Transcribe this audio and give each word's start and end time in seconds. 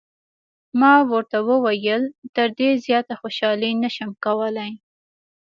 ما 0.79 0.93
ورته 1.11 1.37
وویل: 1.49 2.03
تر 2.35 2.47
دې 2.57 2.69
زیاته 2.85 3.13
خوشحالي 3.21 3.71
نه 3.83 3.89
شم 3.95 4.11
کولای. 4.25 4.71